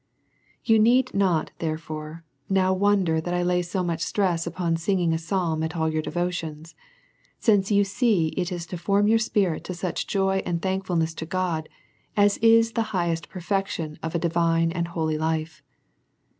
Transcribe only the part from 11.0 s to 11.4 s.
to